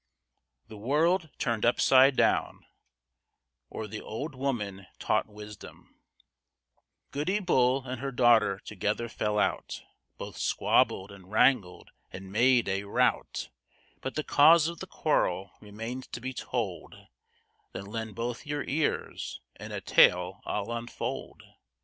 [0.67, 2.65] THE WORLD TURNED UPSIDE DOWN
[3.69, 5.93] OR, THE OLD WOMAN TAUGHT WISDOM
[7.11, 9.83] Goody Bull and her daughter together fell out,
[10.17, 13.49] Both squabbled, and wrangled, and made a rout,
[14.01, 16.95] But the cause of the quarrel remains to be told,
[17.73, 21.43] Then lend both your ears, and a tale I'll unfold.